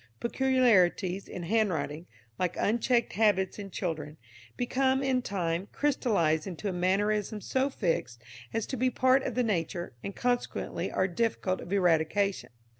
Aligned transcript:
Peculiarities 0.19 1.27
in 1.27 1.43
handwriting, 1.43 2.07
like 2.39 2.57
unchecked 2.57 3.13
habits 3.13 3.59
in 3.59 3.69
children, 3.69 4.17
become, 4.57 5.03
in 5.03 5.21
time, 5.21 5.67
crystallised 5.71 6.47
into 6.47 6.67
a 6.67 6.73
mannerism 6.73 7.39
so 7.39 7.69
fixed 7.69 8.19
as 8.51 8.65
to 8.65 8.75
be 8.77 8.89
part 8.89 9.21
of 9.21 9.35
the 9.35 9.43
nature, 9.43 9.93
and 10.03 10.15
consequently 10.15 10.91
are 10.91 11.07
difficult 11.07 11.61
of 11.61 11.71
eradication. 11.71 12.49